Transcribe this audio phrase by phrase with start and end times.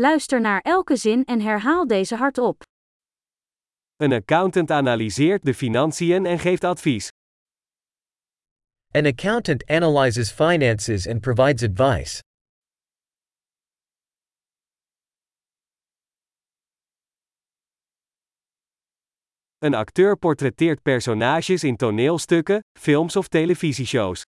[0.00, 2.62] Luister naar elke zin en herhaal deze hardop.
[3.96, 7.10] Een accountant analyseert de financiën en geeft advies.
[8.90, 12.22] An accountant analyzes finances and provides advice.
[19.58, 24.22] Een acteur portretteert personages in toneelstukken, films of televisieshows.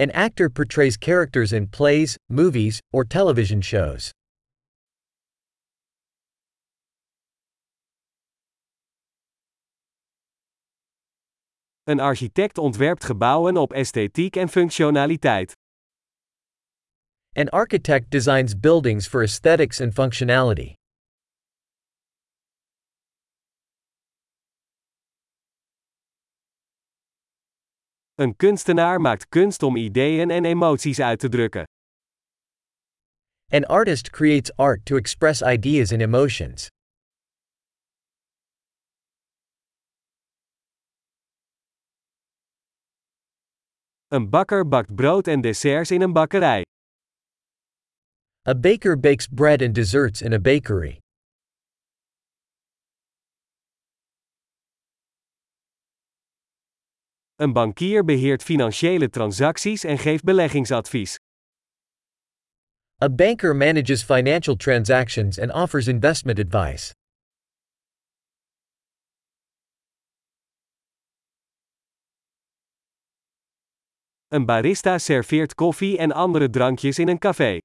[0.00, 4.10] An actor portrays characters in plays, movies, or television shows.
[11.84, 15.52] Een architect ontwerpt gebouwen op esthetiek en functionaliteit.
[17.36, 20.74] An architect designs buildings for aesthetics and functionality.
[28.14, 31.64] Een kunstenaar maakt kunst om ideeën en emoties uit te drukken.
[33.52, 36.68] An artist creates art to express ideas and emotions.
[44.08, 46.62] Een bakker bakt brood en desserts in een bakkerij.
[48.48, 51.03] A baker bakes bread and desserts in a bakery.
[57.44, 61.18] Een bankier beheert financiële transacties en geeft beleggingsadvies.
[63.02, 66.92] A banker manages financial transactions and offers investment advice.
[74.28, 77.58] Een barista serveert koffie en andere drankjes in een café.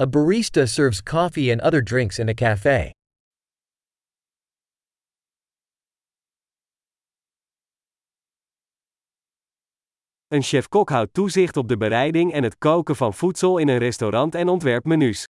[0.00, 2.92] A barista serves coffee and other drinks in a cafe.
[10.28, 14.34] Een chef-kok houdt toezicht op de bereiding en het koken van voedsel in een restaurant
[14.34, 15.26] en ontwerpt menus.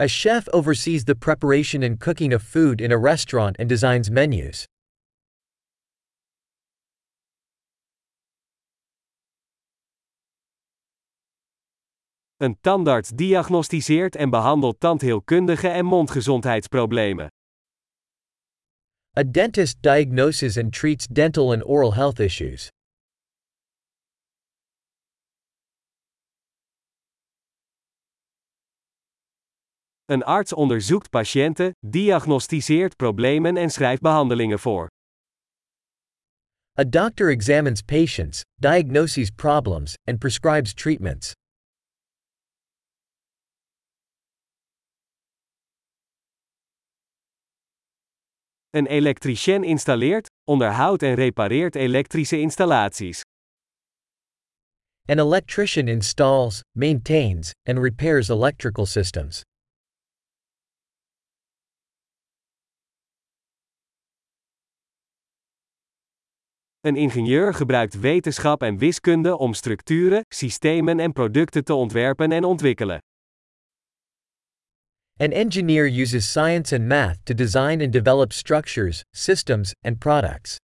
[0.00, 4.64] A chef oversees the preparation and cooking of food in a restaurant and designs menus.
[12.36, 17.28] Een tandarts diagnosticeert en behandelt tandheelkundige en mondgezondheidsproblemen.
[19.16, 22.68] A dentist diagnoses and treats dental and oral health issues.
[30.04, 34.88] Een arts onderzoekt patiënten, diagnosticeert problemen en schrijft behandelingen voor.
[36.80, 41.32] A doctor examines patients, diagnoses problems, and prescribes treatments.
[48.70, 53.20] Een elektricien installeert, onderhoudt en repareert elektrische installaties.
[55.06, 59.42] An electrician installs, maintains, and repairs electrical systems.
[66.80, 72.98] Een ingenieur gebruikt wetenschap en wiskunde om structuren, systemen en producten te ontwerpen en ontwikkelen.
[75.20, 80.58] An engineer uses science and math to design and develop structures, systems, and products.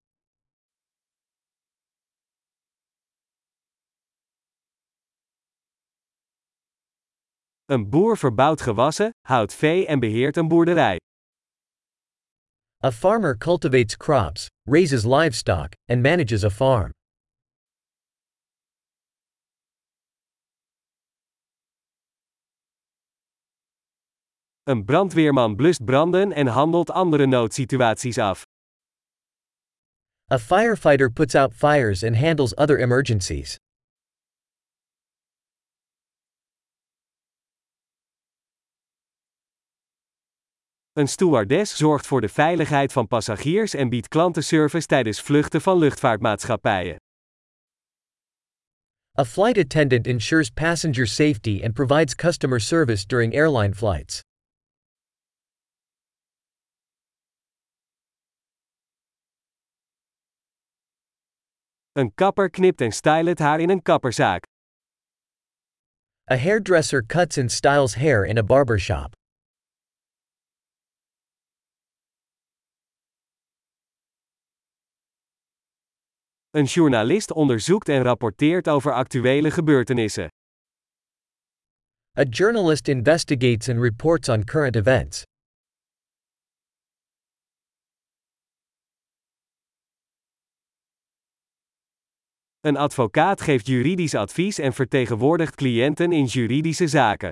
[7.66, 10.98] Een boer verbouwt gewassen, houdt vee en beheert een boerderij.
[12.84, 16.92] A farmer cultivates crops, raises livestock, and manages a farm.
[24.64, 28.42] Een brandweerman blust branden en handelt andere noodsituaties af.
[30.32, 33.58] A firefighter puts out fires and handles other emergencies.
[40.92, 46.96] Een stewardess zorgt voor de veiligheid van passagiers en biedt klantenservice tijdens vluchten van luchtvaartmaatschappijen.
[49.18, 54.23] A flight attendant ensures passenger safety and provides customer service during airline flights.
[61.96, 64.44] Een kapper knipt en stylt het haar in een kapperzaak.
[66.32, 69.14] A hairdresser cuts and styles hair in a barbershop.
[76.50, 80.28] Een journalist onderzoekt en rapporteert over actuele gebeurtenissen.
[82.18, 85.24] A journalist investigates and reports on current events.
[92.64, 97.30] Een advocaat geeft juridisch advies en vertegenwoordigt cliënten in juridische zaken.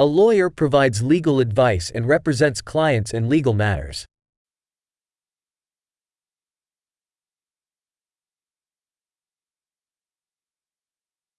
[0.00, 4.04] A lawyer provides legal advice and represents clients in legal matters.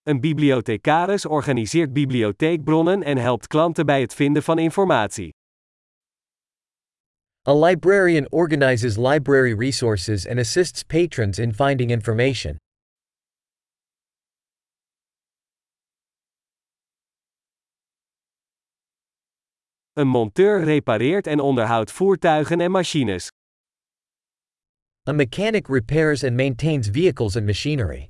[0.04, 5.39] Een bibliothecaris organiseert bibliotheekbronnen en helpt klanten bij het vinden van informatie.
[7.50, 12.60] A librarian organizes library resources and assists patrons in finding information.
[19.94, 23.31] Een monteur repareert en onderhoudt voertuigen en machines.
[25.07, 28.10] A mechanic repairs and maintains vehicles and machinery.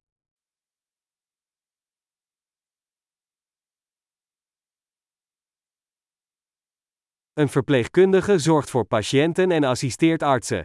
[7.40, 10.64] Een verpleegkundige zorgt voor patiënten en assisteert artsen.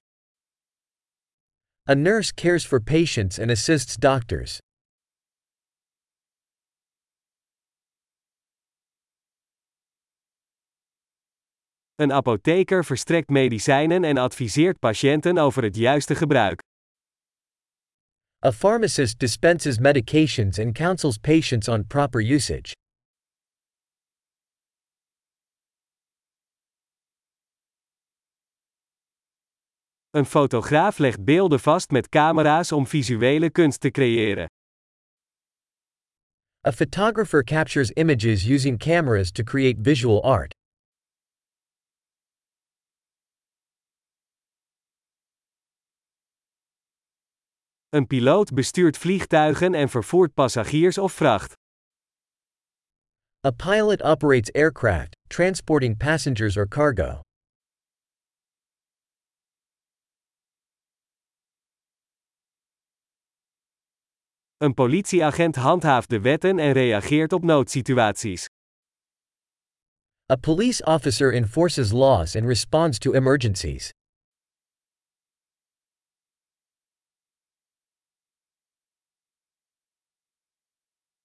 [1.91, 4.59] A nurse cares for patients and assists doctors.
[11.94, 16.61] Een apotheker verstrekt medicijnen en adviseert patiënten over het juiste gebruik.
[18.47, 22.73] A pharmacist dispenses medications and counsels patients on proper usage.
[30.15, 34.47] Een fotograaf legt beelden vast met camera's om visuele kunst te creëren.
[36.67, 40.55] A photographer captures images using cameras to create visual art.
[47.89, 51.53] Een piloot bestuurt vliegtuigen en vervoert passagiers of vracht.
[53.47, 57.24] A pilot operates aircraft, transporting passengers or cargo.
[64.56, 68.47] Een politieagent handhaaft de wetten en reageert op noodsituaties.
[70.33, 73.91] A police officer enforces laws and responds to emergencies.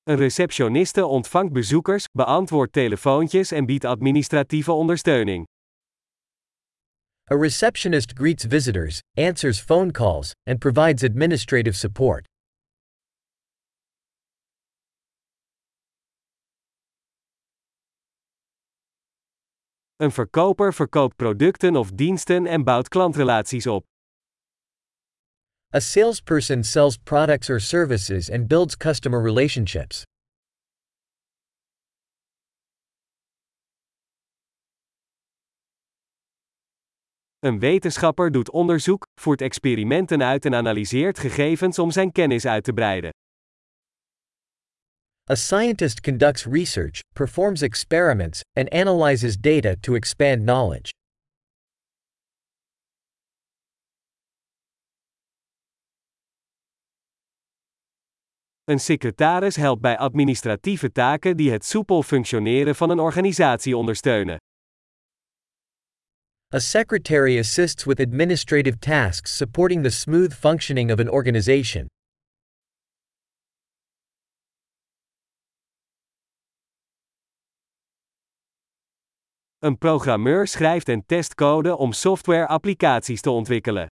[0.03, 5.45] Een receptioniste ontvangt bezoekers, beantwoordt telefoontjes en biedt administratieve ondersteuning.
[7.31, 12.27] A receptionist greets visitors, answers phone calls, and provides administrative support.
[19.99, 23.85] Een verkoper verkoopt producten of diensten en bouwt klantrelaties op.
[25.75, 30.03] A salesperson sells products or services and builds customer relationships.
[37.39, 42.73] Een wetenschapper doet onderzoek, voert experimenten uit en analyseert gegevens om zijn kennis uit te
[42.73, 43.11] breiden.
[45.31, 50.91] A scientist conducts research, performs experiments, and analyzes data to expand knowledge.
[58.63, 64.37] Een secretaris helpt bij administratieve taken die het soepel functioneren van een organisatie ondersteunen.
[66.53, 71.87] A secretary assists with administrative tasks supporting the smooth functioning of an organization.
[79.59, 83.87] Een programmeur schrijft en test code om software-applicaties te ontwikkelen.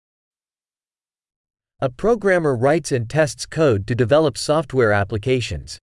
[1.82, 5.76] A programmer writes and tests code to develop software applications.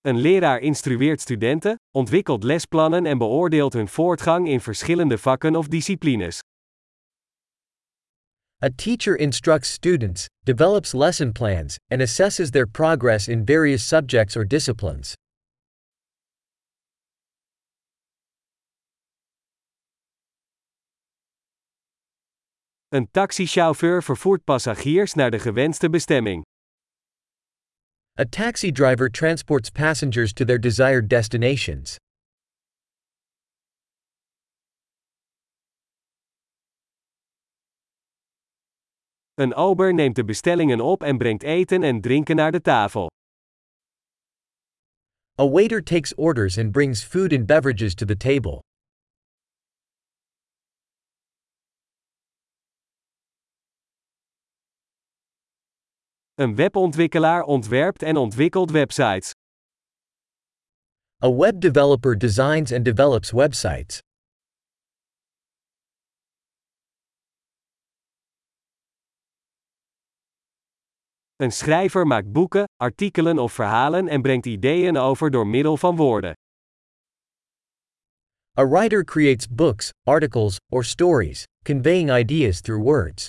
[0.00, 6.40] Een leraar instrueert studenten, ontwikkelt lesplannen en beoordeelt hun voortgang in verschillende vakken of disciplines.
[8.64, 14.44] A teacher instructs students, develops lesson plans, and assesses their progress in various subjects or
[14.46, 15.14] disciplines.
[22.88, 26.42] Een taxichauffeur vervoert passagiers naar de gewenste bestemming.
[28.18, 31.98] A taxi driver transports passengers to their desired destinations.
[39.34, 43.10] Een ober neemt de bestellingen op en brengt eten en drinken naar de tafel.
[45.40, 48.62] A waiter takes orders and brings food and beverages to the table.
[56.34, 59.32] Een webontwikkelaar ontwerpt en ontwikkelt websites.
[61.24, 64.00] A web developer designs and develops websites.
[71.44, 76.32] Een schrijver maakt boeken, artikelen of verhalen en brengt ideeën over door middel van woorden.
[78.58, 83.28] A writer creates books, articles, or stories, conveying ideas through words.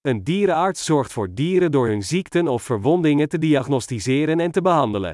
[0.00, 5.12] Een dierenarts zorgt voor dieren door hun ziekten of verwondingen te diagnosticeren en te behandelen.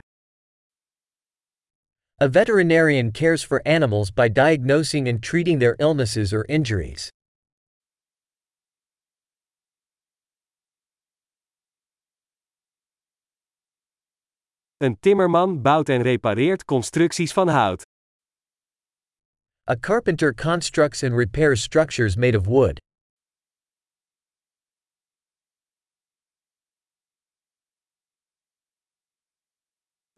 [2.21, 7.11] A veterinarian cares for animals by diagnosing and treating their illnesses or injuries.
[14.81, 17.85] Een timmerman bouwt en repareert constructies van hout.
[19.69, 22.81] A carpenter constructs and repairs structures made of wood.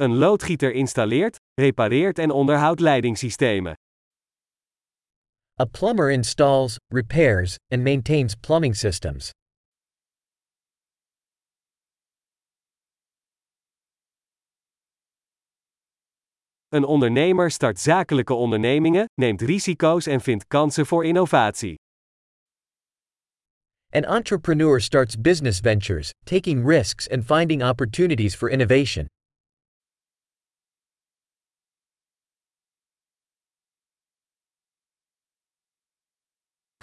[0.00, 3.74] Een loodgieter installeert, repareert en onderhoudt leidingssystemen.
[5.60, 9.30] A plumber installs, repairs, and maintains plumbing systems.
[16.68, 21.74] Een ondernemer start zakelijke ondernemingen, neemt risico's en vindt kansen voor innovatie.
[23.92, 29.06] An entrepreneur starts business ventures, taking risks and finding opportunities for innovation.